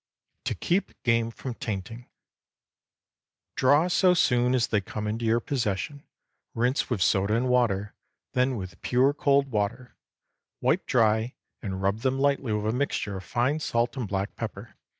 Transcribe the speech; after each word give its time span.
TO 0.45 0.55
KEEP 0.55 0.93
GAME 1.03 1.29
FROM 1.29 1.53
TAINTING. 1.53 2.09
Draw 3.55 3.87
so 3.87 4.15
soon 4.15 4.55
as 4.55 4.65
they 4.65 4.81
come 4.81 5.05
into 5.05 5.25
your 5.25 5.39
possession; 5.39 6.07
rinse 6.55 6.89
with 6.89 7.03
soda 7.03 7.35
and 7.35 7.47
water, 7.49 7.93
then 8.33 8.55
with 8.55 8.81
pure 8.81 9.13
cold 9.13 9.51
water; 9.51 9.95
wipe 10.59 10.87
dry, 10.87 11.35
and 11.61 11.83
rub 11.83 11.99
them 11.99 12.17
lightly 12.17 12.51
with 12.51 12.65
a 12.65 12.75
mixture 12.75 13.15
of 13.17 13.23
fine 13.23 13.59
salt 13.59 13.95
and 13.95 14.07
black 14.07 14.35
pepper. 14.35 14.75